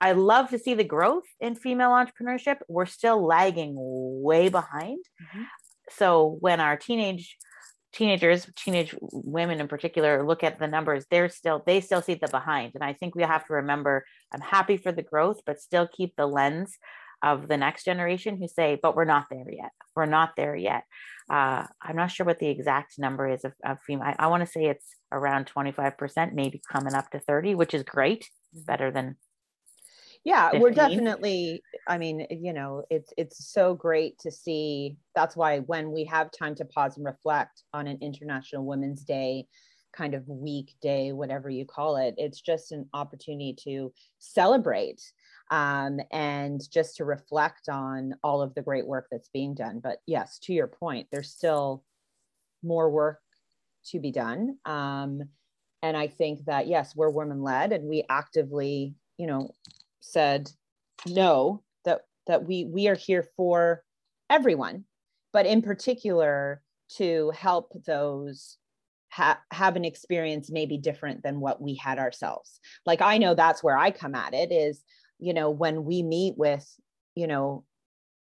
I 0.00 0.12
love 0.12 0.50
to 0.50 0.58
see 0.58 0.74
the 0.74 0.84
growth 0.84 1.24
in 1.40 1.54
female 1.54 1.90
entrepreneurship. 1.90 2.58
We're 2.68 2.84
still 2.84 3.24
lagging 3.24 3.74
way 3.74 4.50
behind. 4.50 5.02
Mm-hmm. 5.22 5.42
So 5.90 6.36
when 6.40 6.60
our 6.60 6.76
teenage 6.76 7.36
teenagers, 7.92 8.46
teenage 8.56 8.94
women 9.00 9.60
in 9.60 9.68
particular, 9.68 10.26
look 10.26 10.42
at 10.42 10.58
the 10.58 10.66
numbers, 10.66 11.04
they're 11.10 11.28
still 11.28 11.62
they 11.64 11.80
still 11.80 12.02
see 12.02 12.14
the 12.14 12.28
behind. 12.28 12.72
And 12.74 12.82
I 12.82 12.92
think 12.92 13.14
we 13.14 13.22
have 13.22 13.46
to 13.46 13.54
remember 13.54 14.04
I'm 14.32 14.40
happy 14.40 14.76
for 14.76 14.92
the 14.92 15.02
growth, 15.02 15.40
but 15.46 15.60
still 15.60 15.88
keep 15.88 16.16
the 16.16 16.26
lens 16.26 16.76
of 17.22 17.48
the 17.48 17.56
next 17.56 17.84
generation 17.84 18.36
who 18.36 18.46
say, 18.46 18.78
but 18.80 18.94
we're 18.94 19.06
not 19.06 19.26
there 19.30 19.50
yet. 19.50 19.70
We're 19.96 20.04
not 20.04 20.36
there 20.36 20.54
yet. 20.54 20.84
Uh, 21.30 21.64
I'm 21.80 21.96
not 21.96 22.10
sure 22.10 22.26
what 22.26 22.38
the 22.38 22.48
exact 22.48 22.98
number 22.98 23.26
is 23.26 23.44
of, 23.44 23.54
of 23.64 23.78
female. 23.86 24.08
I, 24.08 24.16
I 24.18 24.26
want 24.26 24.42
to 24.42 24.50
say 24.50 24.66
it's 24.66 24.94
around 25.10 25.46
25%, 25.46 26.34
maybe 26.34 26.60
coming 26.70 26.94
up 26.94 27.10
to 27.10 27.20
30, 27.20 27.54
which 27.54 27.72
is 27.72 27.82
great. 27.82 28.28
Better 28.52 28.90
than 28.90 29.16
yeah 30.24 30.50
15. 30.50 30.60
we're 30.62 30.70
definitely 30.70 31.62
i 31.86 31.98
mean 31.98 32.26
you 32.30 32.52
know 32.52 32.82
it's 32.90 33.12
it's 33.16 33.52
so 33.52 33.74
great 33.74 34.18
to 34.18 34.30
see 34.30 34.96
that's 35.14 35.36
why 35.36 35.60
when 35.60 35.92
we 35.92 36.04
have 36.04 36.30
time 36.30 36.54
to 36.54 36.64
pause 36.64 36.96
and 36.96 37.06
reflect 37.06 37.62
on 37.72 37.86
an 37.86 37.98
international 38.00 38.64
women's 38.64 39.04
day 39.04 39.46
kind 39.94 40.14
of 40.14 40.26
week 40.26 40.74
day 40.82 41.12
whatever 41.12 41.48
you 41.48 41.64
call 41.64 41.96
it 41.96 42.14
it's 42.16 42.40
just 42.40 42.72
an 42.72 42.88
opportunity 42.94 43.54
to 43.62 43.92
celebrate 44.18 45.00
um, 45.50 46.00
and 46.10 46.68
just 46.70 46.96
to 46.96 47.04
reflect 47.04 47.68
on 47.68 48.14
all 48.24 48.40
of 48.40 48.54
the 48.54 48.62
great 48.62 48.86
work 48.86 49.06
that's 49.10 49.28
being 49.28 49.54
done 49.54 49.80
but 49.82 49.98
yes 50.06 50.38
to 50.38 50.52
your 50.52 50.66
point 50.66 51.06
there's 51.12 51.30
still 51.30 51.84
more 52.62 52.90
work 52.90 53.20
to 53.84 54.00
be 54.00 54.10
done 54.10 54.56
um, 54.64 55.22
and 55.82 55.96
i 55.96 56.08
think 56.08 56.44
that 56.46 56.66
yes 56.66 56.96
we're 56.96 57.10
women 57.10 57.42
led 57.42 57.72
and 57.72 57.88
we 57.88 58.04
actively 58.08 58.94
you 59.18 59.26
know 59.26 59.48
said 60.04 60.50
no 61.06 61.62
that 61.84 62.02
that 62.26 62.46
we 62.46 62.64
we 62.64 62.88
are 62.88 62.94
here 62.94 63.26
for 63.36 63.82
everyone 64.30 64.84
but 65.32 65.46
in 65.46 65.62
particular 65.62 66.62
to 66.88 67.32
help 67.34 67.72
those 67.86 68.58
ha- 69.10 69.40
have 69.50 69.76
an 69.76 69.84
experience 69.84 70.50
maybe 70.50 70.76
different 70.78 71.22
than 71.22 71.40
what 71.40 71.60
we 71.60 71.74
had 71.74 71.98
ourselves. 71.98 72.60
Like 72.86 73.00
i 73.00 73.18
know 73.18 73.34
that's 73.34 73.62
where 73.62 73.76
i 73.76 73.90
come 73.90 74.14
at 74.14 74.34
it 74.34 74.52
is 74.52 74.82
you 75.18 75.34
know 75.34 75.50
when 75.50 75.84
we 75.84 76.02
meet 76.02 76.36
with 76.36 76.68
you 77.14 77.26
know 77.26 77.64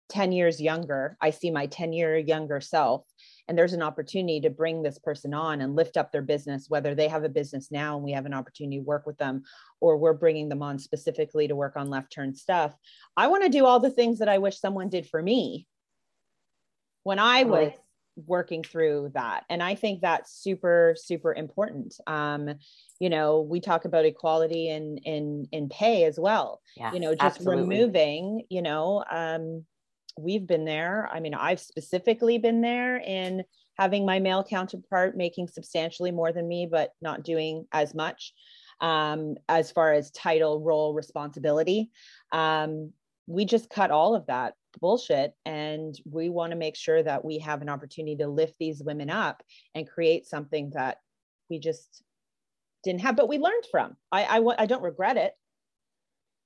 10 0.09 0.31
years 0.31 0.61
younger 0.61 1.17
i 1.21 1.29
see 1.29 1.51
my 1.51 1.65
10 1.67 1.93
year 1.93 2.17
younger 2.17 2.59
self 2.59 3.05
and 3.47 3.57
there's 3.57 3.73
an 3.73 3.81
opportunity 3.81 4.39
to 4.39 4.49
bring 4.49 4.83
this 4.83 4.99
person 4.99 5.33
on 5.33 5.61
and 5.61 5.75
lift 5.75 5.97
up 5.97 6.11
their 6.11 6.21
business 6.21 6.65
whether 6.69 6.93
they 6.93 7.07
have 7.07 7.23
a 7.23 7.29
business 7.29 7.71
now 7.71 7.95
and 7.95 8.03
we 8.03 8.11
have 8.11 8.25
an 8.25 8.33
opportunity 8.33 8.77
to 8.77 8.83
work 8.83 9.05
with 9.05 9.17
them 9.17 9.43
or 9.81 9.97
we're 9.97 10.13
bringing 10.13 10.49
them 10.49 10.61
on 10.61 10.77
specifically 10.77 11.47
to 11.47 11.55
work 11.55 11.75
on 11.75 11.89
left 11.89 12.11
turn 12.11 12.33
stuff. 12.35 12.75
I 13.17 13.27
want 13.27 13.43
to 13.43 13.49
do 13.49 13.65
all 13.65 13.79
the 13.79 13.89
things 13.89 14.19
that 14.19 14.29
i 14.29 14.37
wish 14.37 14.59
someone 14.59 14.89
did 14.89 15.07
for 15.07 15.21
me 15.21 15.67
when 17.03 17.19
i 17.19 17.43
was 17.43 17.71
working 18.27 18.63
through 18.63 19.09
that 19.13 19.45
and 19.49 19.63
i 19.63 19.75
think 19.75 20.01
that's 20.01 20.33
super 20.33 20.93
super 20.97 21.33
important. 21.33 21.95
Um 22.05 22.55
you 22.99 23.09
know 23.09 23.41
we 23.41 23.61
talk 23.61 23.85
about 23.85 24.05
equality 24.05 24.69
in 24.69 24.97
in 24.99 25.47
in 25.51 25.69
pay 25.69 26.03
as 26.03 26.19
well. 26.19 26.61
Yeah, 26.75 26.91
you 26.93 26.99
know 26.99 27.15
just 27.15 27.37
absolutely. 27.37 27.61
removing 27.61 28.45
you 28.49 28.61
know 28.61 29.03
um 29.09 29.65
we've 30.19 30.45
been 30.45 30.65
there. 30.65 31.09
I 31.11 31.19
mean, 31.19 31.33
I've 31.33 31.59
specifically 31.59 32.37
been 32.37 32.61
there 32.61 32.97
in 32.97 33.43
having 33.77 34.05
my 34.05 34.19
male 34.19 34.43
counterpart 34.43 35.15
making 35.15 35.47
substantially 35.47 36.11
more 36.11 36.31
than 36.31 36.47
me, 36.47 36.67
but 36.69 36.91
not 37.01 37.23
doing 37.23 37.65
as 37.71 37.93
much 37.95 38.33
um, 38.81 39.35
as 39.47 39.71
far 39.71 39.93
as 39.93 40.11
title, 40.11 40.61
role, 40.61 40.93
responsibility. 40.93 41.89
Um, 42.31 42.91
we 43.27 43.45
just 43.45 43.69
cut 43.69 43.91
all 43.91 44.15
of 44.15 44.25
that 44.27 44.55
bullshit 44.79 45.33
and 45.45 45.95
we 46.05 46.29
want 46.29 46.51
to 46.51 46.57
make 46.57 46.75
sure 46.75 47.01
that 47.01 47.23
we 47.23 47.39
have 47.39 47.61
an 47.61 47.69
opportunity 47.69 48.15
to 48.17 48.27
lift 48.27 48.55
these 48.59 48.83
women 48.83 49.09
up 49.09 49.43
and 49.75 49.89
create 49.89 50.25
something 50.25 50.71
that 50.73 50.97
we 51.49 51.59
just 51.59 52.03
didn't 52.83 53.01
have, 53.01 53.15
but 53.15 53.29
we 53.29 53.37
learned 53.37 53.65
from. 53.69 53.95
I, 54.11 54.39
I, 54.39 54.63
I 54.63 54.65
don't 54.65 54.83
regret 54.83 55.17
it 55.17 55.33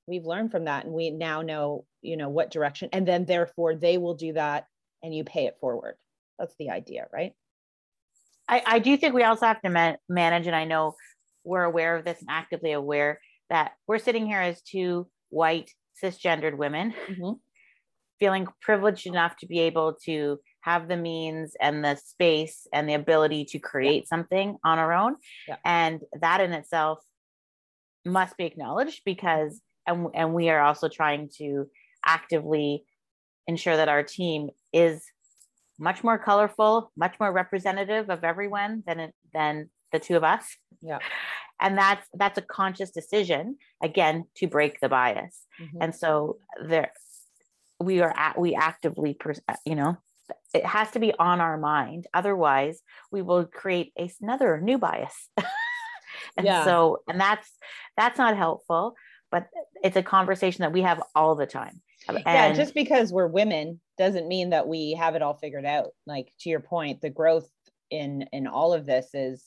we've 0.07 0.25
learned 0.25 0.51
from 0.51 0.65
that 0.65 0.85
and 0.85 0.93
we 0.93 1.09
now 1.09 1.41
know 1.41 1.85
you 2.01 2.17
know 2.17 2.29
what 2.29 2.51
direction 2.51 2.89
and 2.91 3.07
then 3.07 3.25
therefore 3.25 3.75
they 3.75 3.97
will 3.97 4.15
do 4.15 4.33
that 4.33 4.65
and 5.01 5.13
you 5.13 5.23
pay 5.23 5.45
it 5.45 5.57
forward 5.59 5.95
that's 6.37 6.55
the 6.59 6.69
idea 6.69 7.05
right 7.13 7.33
i, 8.47 8.61
I 8.65 8.79
do 8.79 8.97
think 8.97 9.13
we 9.13 9.23
also 9.23 9.45
have 9.45 9.61
to 9.61 9.69
man- 9.69 9.97
manage 10.09 10.47
and 10.47 10.55
i 10.55 10.65
know 10.65 10.95
we're 11.43 11.63
aware 11.63 11.95
of 11.95 12.05
this 12.05 12.19
and 12.19 12.29
actively 12.29 12.71
aware 12.71 13.19
that 13.49 13.73
we're 13.87 13.99
sitting 13.99 14.25
here 14.25 14.39
as 14.39 14.61
two 14.61 15.07
white 15.29 15.71
cisgendered 16.01 16.57
women 16.57 16.93
mm-hmm. 17.07 17.33
feeling 18.19 18.47
privileged 18.61 19.07
enough 19.07 19.35
to 19.37 19.47
be 19.47 19.59
able 19.59 19.95
to 20.05 20.39
have 20.61 20.87
the 20.87 20.97
means 20.97 21.53
and 21.59 21.83
the 21.83 21.95
space 21.95 22.67
and 22.71 22.87
the 22.87 22.93
ability 22.93 23.45
to 23.45 23.59
create 23.59 24.03
yeah. 24.03 24.09
something 24.09 24.57
on 24.63 24.79
our 24.79 24.93
own 24.93 25.15
yeah. 25.47 25.57
and 25.65 26.01
that 26.21 26.39
in 26.41 26.53
itself 26.53 26.99
must 28.05 28.35
be 28.37 28.45
acknowledged 28.45 29.01
because 29.05 29.61
and, 29.87 30.07
and 30.13 30.33
we 30.33 30.49
are 30.49 30.61
also 30.61 30.87
trying 30.87 31.29
to 31.37 31.67
actively 32.05 32.85
ensure 33.47 33.77
that 33.77 33.89
our 33.89 34.03
team 34.03 34.49
is 34.71 35.03
much 35.79 36.03
more 36.03 36.17
colorful, 36.17 36.91
much 36.95 37.19
more 37.19 37.31
representative 37.31 38.09
of 38.09 38.23
everyone 38.23 38.83
than 38.85 38.99
it, 38.99 39.15
than 39.33 39.69
the 39.91 39.99
two 39.99 40.15
of 40.15 40.23
us. 40.23 40.45
Yeah. 40.81 40.99
And 41.59 41.77
that's 41.77 42.07
that's 42.13 42.37
a 42.37 42.41
conscious 42.41 42.91
decision 42.91 43.57
again 43.81 44.25
to 44.37 44.47
break 44.47 44.79
the 44.79 44.89
bias. 44.89 45.45
Mm-hmm. 45.61 45.77
And 45.81 45.95
so 45.95 46.37
there 46.67 46.91
we 47.79 48.01
are 48.01 48.13
at, 48.15 48.39
we 48.39 48.55
actively 48.55 49.17
you 49.65 49.75
know 49.75 49.97
it 50.53 50.65
has 50.65 50.89
to 50.91 50.99
be 50.99 51.13
on 51.19 51.41
our 51.41 51.57
mind 51.57 52.07
otherwise 52.13 52.81
we 53.11 53.21
will 53.21 53.45
create 53.45 53.91
a, 53.97 54.11
another 54.21 54.59
new 54.61 54.77
bias. 54.77 55.29
and 56.37 56.45
yeah. 56.45 56.65
so 56.65 56.99
and 57.07 57.19
that's 57.19 57.49
that's 57.97 58.17
not 58.17 58.35
helpful 58.35 58.95
but 59.33 59.47
it's 59.83 59.97
a 59.97 60.03
conversation 60.03 60.61
that 60.61 60.71
we 60.71 60.83
have 60.83 61.01
all 61.15 61.33
the 61.33 61.47
time. 61.47 61.81
And 62.07 62.21
yeah, 62.23 62.53
just 62.53 62.75
because 62.75 63.11
we're 63.11 63.27
women 63.27 63.81
doesn't 63.97 64.27
mean 64.27 64.51
that 64.51 64.67
we 64.67 64.93
have 64.93 65.15
it 65.15 65.23
all 65.23 65.33
figured 65.33 65.65
out. 65.65 65.89
Like 66.05 66.31
to 66.41 66.49
your 66.49 66.59
point, 66.59 67.01
the 67.01 67.09
growth 67.09 67.49
in 67.89 68.27
in 68.31 68.45
all 68.45 68.73
of 68.73 68.85
this 68.85 69.09
is 69.15 69.43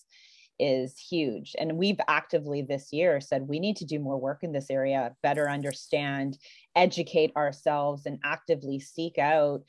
is 0.58 0.98
huge. 0.98 1.54
And 1.56 1.76
we've 1.76 2.00
actively 2.08 2.62
this 2.62 2.92
year 2.92 3.20
said 3.20 3.42
we 3.46 3.60
need 3.60 3.76
to 3.76 3.84
do 3.84 4.00
more 4.00 4.18
work 4.18 4.42
in 4.42 4.52
this 4.52 4.70
area, 4.70 5.14
better 5.22 5.48
understand, 5.48 6.36
educate 6.74 7.30
ourselves, 7.36 8.06
and 8.06 8.18
actively 8.24 8.80
seek 8.80 9.18
out 9.18 9.62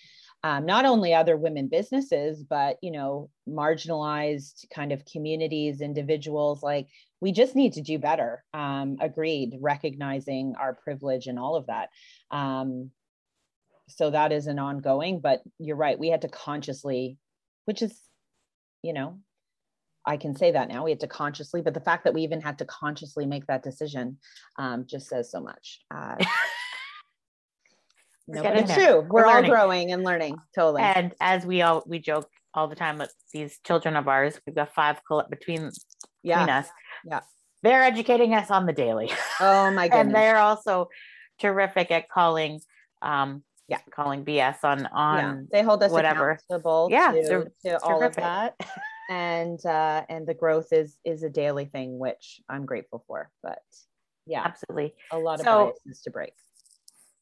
um, 0.44 0.66
not 0.66 0.86
only 0.86 1.14
other 1.14 1.36
women 1.36 1.68
businesses, 1.68 2.44
but 2.44 2.78
you 2.82 2.92
know, 2.92 3.30
marginalized 3.48 4.66
kind 4.74 4.92
of 4.92 5.06
communities, 5.06 5.82
individuals. 5.82 6.64
Like 6.64 6.88
we 7.20 7.32
just 7.32 7.56
need 7.56 7.74
to 7.74 7.82
do 7.82 7.98
better. 7.98 8.44
Um, 8.54 8.98
agreed, 9.02 9.58
recognizing 9.60 10.56
our 10.60 10.74
privilege 10.74 11.28
and 11.28 11.40
all 11.40 11.56
of 11.56 11.68
that. 11.68 11.90
Um, 12.32 12.92
so 13.90 14.12
that 14.12 14.32
is 14.32 14.48
an 14.48 14.60
ongoing, 14.60 15.20
but 15.20 15.42
you're 15.60 15.78
right. 15.78 15.98
We 15.98 16.10
had 16.10 16.22
to 16.22 16.28
consciously, 16.28 17.18
which 17.66 17.82
is, 17.82 17.98
you 18.84 18.94
know, 18.94 19.20
I 20.06 20.18
can 20.18 20.36
say 20.36 20.52
that 20.52 20.70
now. 20.70 20.84
We 20.84 20.92
had 20.92 21.00
to 21.02 21.08
consciously, 21.08 21.62
but 21.62 21.74
the 21.74 21.82
fact 21.82 22.06
that 22.06 22.14
we 22.14 22.22
even 22.22 22.42
had 22.42 22.60
to 22.60 22.66
consciously 22.66 23.26
make 23.26 23.48
that 23.48 23.64
decision 23.64 24.18
um, 24.58 24.86
just 24.88 25.08
says 25.08 25.32
so 25.32 25.42
much. 25.42 25.80
Uh, 25.94 26.16
no, 28.28 28.42
it's 28.44 28.74
true. 28.74 29.02
We're, 29.02 29.26
We're 29.26 29.28
all 29.28 29.44
growing 29.44 29.92
and 29.92 30.04
learning. 30.04 30.38
Totally. 30.56 30.82
And 30.82 31.14
as 31.20 31.46
we 31.46 31.62
all 31.62 31.84
we 31.86 32.00
joke 32.00 32.30
all 32.54 32.70
the 32.70 32.76
time 32.76 32.98
with 32.98 33.14
these 33.34 33.60
children 33.66 33.98
of 33.98 34.08
ours, 34.08 34.40
we've 34.46 34.56
got 34.56 34.74
five 34.74 35.02
between 35.30 35.72
yeah. 36.24 36.40
between 36.40 36.56
us. 36.56 36.70
Yeah. 37.06 37.22
They're 37.64 37.84
educating 37.84 38.34
us 38.34 38.52
on 38.52 38.66
the 38.66 38.74
daily. 38.74 39.12
Oh 39.40 39.70
my 39.70 39.88
goodness. 39.88 40.06
and 40.08 40.16
they're 40.16 40.38
also 40.38 40.90
terrific 41.40 41.92
at 41.92 42.10
calling 42.10 42.60
um 43.04 43.44
yeah 43.68 43.78
calling 43.92 44.26
BS 44.26 44.64
on 44.64 44.88
on 44.88 45.18
yeah. 45.18 45.42
they 45.52 45.64
hold 45.64 45.84
us 45.84 45.92
whatever 45.92 46.32
accountable 46.32 46.88
yeah 46.90 47.12
to, 47.12 47.52
to 47.64 47.80
all 47.84 48.02
of 48.02 48.16
that 48.16 48.56
and 49.10 49.64
uh 49.66 50.04
and 50.10 50.26
the 50.26 50.34
growth 50.34 50.74
is 50.74 50.98
is 51.06 51.24
a 51.24 51.30
daily 51.30 51.66
thing 51.66 52.00
which 52.00 52.42
I'm 52.50 52.66
grateful 52.66 53.04
for 53.08 53.30
but 53.44 53.62
yeah 54.26 54.42
absolutely 54.44 54.96
a 55.12 55.18
lot 55.20 55.40
of 55.40 55.46
so, 55.46 55.74
biases 55.86 56.02
to 56.04 56.12
break 56.12 56.34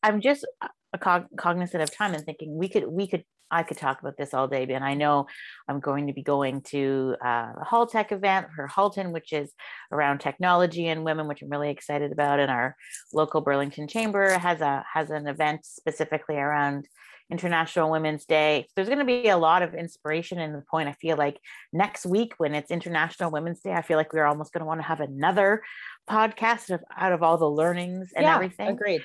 I'm 0.01 0.21
just 0.21 0.45
a 0.93 0.97
cog- 0.97 1.27
cognizant 1.35 1.83
of 1.83 1.95
time 1.95 2.13
and 2.13 2.23
thinking 2.23 2.57
we 2.57 2.69
could 2.69 2.87
we 2.87 3.07
could 3.07 3.25
I 3.51 3.63
could 3.63 3.77
talk 3.77 3.99
about 3.99 4.17
this 4.17 4.33
all 4.33 4.47
day, 4.47 4.63
and 4.63 4.83
I 4.83 4.95
know 4.95 5.27
I'm 5.67 5.79
going 5.79 6.07
to 6.07 6.13
be 6.13 6.23
going 6.23 6.61
to 6.69 7.15
uh, 7.23 7.53
a 7.61 7.65
HalTech 7.65 8.11
event 8.11 8.47
for 8.55 8.67
Halton, 8.67 9.11
which 9.11 9.33
is 9.33 9.51
around 9.91 10.19
technology 10.19 10.87
and 10.87 11.03
women, 11.03 11.27
which 11.27 11.41
I'm 11.41 11.49
really 11.49 11.69
excited 11.69 12.11
about. 12.11 12.39
And 12.39 12.51
our 12.51 12.75
local 13.13 13.41
Burlington 13.41 13.87
Chamber 13.87 14.37
has 14.37 14.61
a 14.61 14.83
has 14.91 15.09
an 15.09 15.27
event 15.27 15.65
specifically 15.65 16.37
around 16.37 16.87
International 17.31 17.89
Women's 17.89 18.25
Day. 18.25 18.67
There's 18.75 18.87
going 18.87 18.99
to 18.99 19.05
be 19.05 19.29
a 19.29 19.37
lot 19.37 19.61
of 19.61 19.73
inspiration 19.73 20.39
in 20.39 20.53
the 20.53 20.61
point. 20.69 20.89
I 20.89 20.93
feel 20.93 21.17
like 21.17 21.39
next 21.73 22.05
week 22.05 22.33
when 22.37 22.53
it's 22.53 22.71
International 22.71 23.31
Women's 23.31 23.61
Day, 23.61 23.73
I 23.73 23.81
feel 23.81 23.97
like 23.97 24.13
we're 24.13 24.25
almost 24.25 24.53
going 24.53 24.61
to 24.61 24.65
want 24.65 24.79
to 24.79 24.87
have 24.87 24.99
another 24.99 25.63
podcast 26.09 26.69
of, 26.69 26.81
out 26.95 27.11
of 27.11 27.23
all 27.23 27.37
the 27.37 27.49
learnings 27.49 28.11
and 28.15 28.23
yeah, 28.23 28.35
everything. 28.35 28.69
Agreed. 28.69 29.01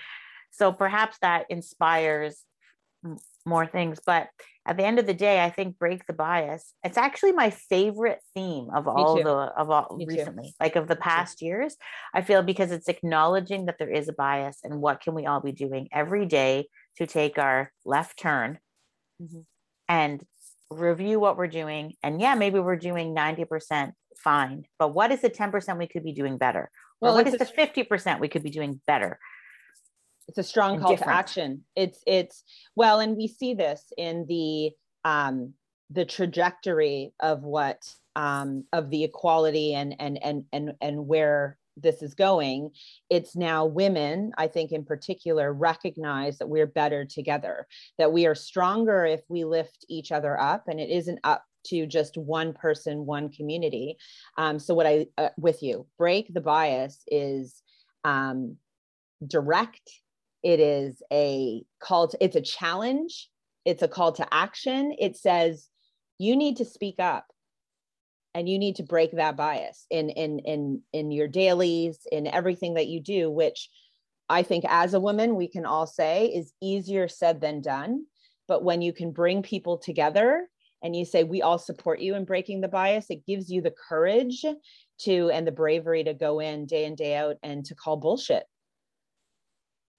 So 0.50 0.72
perhaps 0.72 1.16
that 1.22 1.46
inspires 1.48 2.44
more 3.46 3.66
things. 3.66 3.98
But 4.04 4.28
at 4.66 4.76
the 4.76 4.84
end 4.84 4.98
of 4.98 5.06
the 5.06 5.14
day, 5.14 5.42
I 5.42 5.50
think 5.50 5.78
break 5.78 6.06
the 6.06 6.12
bias. 6.12 6.72
It's 6.84 6.98
actually 6.98 7.32
my 7.32 7.50
favorite 7.50 8.20
theme 8.34 8.68
of 8.74 8.86
all 8.86 9.16
the 9.16 9.30
of 9.30 9.70
all 9.70 9.96
Me 9.96 10.06
recently, 10.06 10.48
too. 10.48 10.54
like 10.60 10.76
of 10.76 10.86
the 10.86 10.96
past 10.96 11.42
years. 11.42 11.76
I 12.14 12.22
feel 12.22 12.42
because 12.42 12.70
it's 12.70 12.88
acknowledging 12.88 13.66
that 13.66 13.76
there 13.78 13.90
is 13.90 14.08
a 14.08 14.12
bias 14.12 14.58
and 14.62 14.80
what 14.80 15.00
can 15.00 15.14
we 15.14 15.26
all 15.26 15.40
be 15.40 15.52
doing 15.52 15.88
every 15.92 16.26
day 16.26 16.68
to 16.98 17.06
take 17.06 17.38
our 17.38 17.72
left 17.84 18.18
turn 18.18 18.58
mm-hmm. 19.20 19.40
and 19.88 20.22
review 20.70 21.18
what 21.18 21.36
we're 21.36 21.46
doing. 21.46 21.94
And 22.02 22.20
yeah, 22.20 22.34
maybe 22.34 22.60
we're 22.60 22.76
doing 22.76 23.14
90% 23.14 23.92
fine, 24.16 24.64
but 24.78 24.94
what 24.94 25.10
is 25.10 25.20
the 25.20 25.30
10% 25.30 25.78
we 25.78 25.88
could 25.88 26.04
be 26.04 26.12
doing 26.12 26.38
better? 26.38 26.70
Well, 27.00 27.12
or 27.12 27.16
what 27.16 27.26
is 27.26 27.38
the 27.38 27.46
50% 27.46 28.20
we 28.20 28.28
could 28.28 28.42
be 28.42 28.50
doing 28.50 28.80
better? 28.86 29.18
It's 30.28 30.38
a 30.38 30.42
strong 30.42 30.78
call 30.80 30.90
different. 30.90 31.10
to 31.10 31.16
action. 31.16 31.64
It's 31.74 32.02
it's 32.06 32.44
well 32.76 33.00
and 33.00 33.16
we 33.16 33.26
see 33.26 33.54
this 33.54 33.92
in 33.96 34.26
the 34.28 34.70
um 35.04 35.54
the 35.90 36.04
trajectory 36.04 37.12
of 37.20 37.42
what 37.42 37.82
um 38.16 38.64
of 38.72 38.90
the 38.90 39.04
equality 39.04 39.74
and 39.74 39.96
and 39.98 40.22
and 40.22 40.44
and 40.52 40.72
and 40.80 41.06
where 41.06 41.58
this 41.76 42.02
is 42.02 42.14
going. 42.14 42.70
It's 43.08 43.34
now 43.34 43.64
women 43.64 44.32
i 44.38 44.46
think 44.46 44.70
in 44.72 44.84
particular 44.84 45.52
recognize 45.52 46.38
that 46.38 46.48
we're 46.48 46.66
better 46.66 47.04
together 47.04 47.66
that 47.98 48.12
we 48.12 48.26
are 48.26 48.34
stronger 48.34 49.04
if 49.04 49.22
we 49.28 49.44
lift 49.44 49.84
each 49.88 50.12
other 50.12 50.38
up 50.40 50.64
and 50.68 50.78
it 50.78 50.90
isn't 50.90 51.18
up 51.24 51.44
to 51.62 51.86
just 51.86 52.16
one 52.16 52.52
person 52.52 53.04
one 53.04 53.28
community. 53.30 53.96
Um, 54.38 54.58
so 54.58 54.74
what 54.74 54.86
i 54.86 55.06
uh, 55.18 55.30
with 55.36 55.62
you 55.62 55.86
break 55.98 56.32
the 56.32 56.40
bias 56.40 57.02
is 57.08 57.62
um, 58.04 58.56
direct 59.26 59.90
it 60.42 60.60
is 60.60 61.02
a 61.12 61.62
call 61.80 62.08
to 62.08 62.24
it's 62.24 62.36
a 62.36 62.40
challenge. 62.40 63.28
It's 63.64 63.82
a 63.82 63.88
call 63.88 64.12
to 64.12 64.34
action. 64.34 64.94
It 64.98 65.16
says 65.16 65.68
you 66.18 66.36
need 66.36 66.56
to 66.58 66.64
speak 66.64 66.96
up 66.98 67.26
and 68.34 68.48
you 68.48 68.58
need 68.58 68.76
to 68.76 68.82
break 68.82 69.12
that 69.12 69.36
bias 69.36 69.86
in 69.90 70.10
in 70.10 70.38
in 70.40 70.82
in 70.92 71.10
your 71.10 71.28
dailies 71.28 72.06
in 72.10 72.26
everything 72.26 72.74
that 72.74 72.86
you 72.86 73.00
do 73.00 73.30
which 73.30 73.68
i 74.28 74.42
think 74.42 74.64
as 74.68 74.94
a 74.94 75.00
woman 75.00 75.34
we 75.34 75.48
can 75.48 75.66
all 75.66 75.86
say 75.86 76.26
is 76.26 76.52
easier 76.60 77.08
said 77.08 77.40
than 77.40 77.60
done. 77.60 78.04
But 78.48 78.64
when 78.64 78.82
you 78.82 78.92
can 78.92 79.12
bring 79.12 79.42
people 79.42 79.78
together 79.78 80.48
and 80.82 80.96
you 80.96 81.04
say 81.04 81.22
we 81.22 81.40
all 81.40 81.58
support 81.58 82.00
you 82.00 82.16
in 82.16 82.24
breaking 82.24 82.60
the 82.60 82.68
bias 82.68 83.06
it 83.08 83.26
gives 83.26 83.50
you 83.50 83.60
the 83.62 83.74
courage 83.88 84.44
to 85.02 85.30
and 85.30 85.46
the 85.46 85.52
bravery 85.52 86.04
to 86.04 86.14
go 86.14 86.40
in 86.40 86.66
day 86.66 86.84
in 86.84 86.94
day 86.94 87.16
out 87.16 87.36
and 87.42 87.64
to 87.66 87.74
call 87.74 87.96
bullshit 87.96 88.44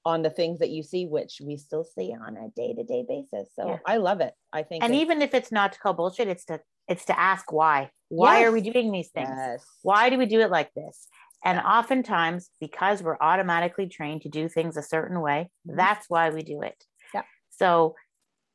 on 0.05 0.21
the 0.21 0.29
things 0.29 0.59
that 0.59 0.69
you 0.69 0.83
see 0.83 1.05
which 1.05 1.41
we 1.43 1.57
still 1.57 1.83
see 1.83 2.13
on 2.13 2.37
a 2.37 2.49
day-to-day 2.55 3.05
basis 3.07 3.49
so 3.55 3.67
yeah. 3.67 3.77
i 3.85 3.97
love 3.97 4.21
it 4.21 4.33
i 4.51 4.63
think 4.63 4.83
and 4.83 4.95
even 4.95 5.21
if 5.21 5.33
it's 5.33 5.51
not 5.51 5.73
to 5.73 5.79
call 5.79 5.93
bullshit 5.93 6.27
it's 6.27 6.45
to 6.45 6.59
it's 6.87 7.05
to 7.05 7.19
ask 7.19 7.51
why 7.51 7.89
why 8.09 8.39
yes. 8.39 8.47
are 8.47 8.51
we 8.51 8.61
doing 8.61 8.91
these 8.91 9.09
things 9.09 9.29
yes. 9.29 9.63
why 9.83 10.09
do 10.09 10.17
we 10.17 10.25
do 10.25 10.39
it 10.39 10.49
like 10.49 10.73
this 10.73 11.07
and 11.43 11.59
oftentimes 11.59 12.49
because 12.59 13.01
we're 13.01 13.17
automatically 13.19 13.87
trained 13.87 14.21
to 14.21 14.29
do 14.29 14.47
things 14.47 14.77
a 14.77 14.83
certain 14.83 15.21
way 15.21 15.49
mm-hmm. 15.67 15.77
that's 15.77 16.09
why 16.09 16.29
we 16.29 16.41
do 16.41 16.61
it 16.61 16.83
yeah. 17.13 17.23
so 17.49 17.95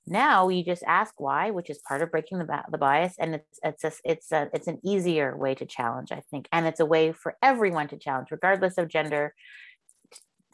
now 0.06 0.48
you 0.48 0.64
just 0.64 0.84
ask 0.86 1.14
why 1.18 1.50
which 1.50 1.70
is 1.70 1.80
part 1.86 2.02
of 2.02 2.10
breaking 2.10 2.38
the, 2.38 2.62
the 2.70 2.78
bias 2.78 3.14
and 3.18 3.36
it's 3.36 3.58
it's 3.62 3.84
a, 3.84 3.92
it's 4.04 4.32
a, 4.32 4.48
it's 4.52 4.66
an 4.66 4.78
easier 4.84 5.36
way 5.36 5.54
to 5.54 5.66
challenge 5.66 6.12
i 6.12 6.22
think 6.30 6.48
and 6.52 6.66
it's 6.66 6.80
a 6.80 6.86
way 6.86 7.12
for 7.12 7.36
everyone 7.42 7.88
to 7.88 7.96
challenge 7.96 8.28
regardless 8.30 8.78
of 8.78 8.88
gender 8.88 9.34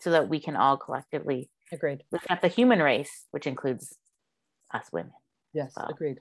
so 0.02 0.10
that 0.10 0.28
we 0.28 0.40
can 0.40 0.56
all 0.56 0.76
collectively 0.76 1.48
agreed. 1.70 2.02
lift 2.10 2.30
up 2.30 2.40
the 2.40 2.48
human 2.48 2.80
race 2.82 3.26
which 3.30 3.46
includes 3.46 3.96
us 4.74 4.86
women. 4.92 5.12
Yes 5.54 5.72
well. 5.76 5.88
agreed. 5.88 6.18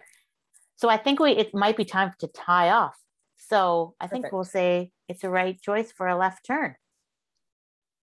so 0.76 0.90
i 0.90 0.98
think 0.98 1.20
we 1.20 1.32
it 1.32 1.54
might 1.54 1.78
be 1.78 1.86
time 1.86 2.12
to 2.20 2.28
tie 2.28 2.70
off. 2.70 2.98
So 3.38 3.96
i 4.00 4.06
Perfect. 4.06 4.14
think 4.24 4.34
we'll 4.34 4.44
say 4.44 4.92
it's 5.10 5.24
a 5.24 5.30
right 5.30 5.60
choice 5.62 5.92
for 5.92 6.08
a 6.08 6.16
left 6.18 6.46
turn. 6.46 6.76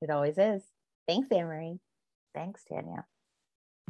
It 0.02 0.10
always 0.10 0.36
is. 0.38 0.62
Thanks 1.08 1.28
ann-marie 1.30 1.78
thanks 2.34 2.62
tanya 2.64 3.04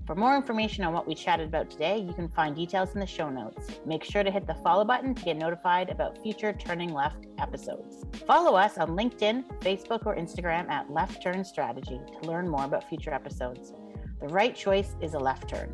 for 0.07 0.15
more 0.15 0.37
information 0.37 0.85
on 0.85 0.93
what 0.93 1.07
we 1.07 1.15
chatted 1.15 1.49
about 1.49 1.71
today, 1.71 1.99
you 1.99 2.13
can 2.13 2.29
find 2.29 2.55
details 2.55 2.93
in 2.93 3.01
the 3.01 3.07
show 3.07 3.31
notes. 3.31 3.71
Make 3.87 4.05
sure 4.05 4.23
to 4.23 4.31
hit 4.31 4.47
the 4.47 4.55
follow 4.57 4.85
button 4.85 5.15
to 5.15 5.25
get 5.25 5.39
notified 5.39 5.89
about 5.89 6.23
future 6.23 6.53
Turning 6.53 6.93
Left 6.93 7.27
episodes. 7.39 8.05
Follow 8.27 8.55
us 8.55 8.77
on 8.77 8.91
LinkedIn, 8.91 9.45
Facebook, 9.61 10.05
or 10.05 10.15
Instagram 10.15 10.69
at 10.69 10.91
Left 10.91 11.23
Turn 11.23 11.43
Strategy 11.43 12.01
to 12.21 12.29
learn 12.29 12.47
more 12.47 12.67
about 12.67 12.87
future 12.89 13.15
episodes. 13.15 13.73
The 14.21 14.29
right 14.29 14.55
choice 14.55 14.95
is 15.01 15.15
a 15.15 15.19
left 15.19 15.49
turn. 15.49 15.73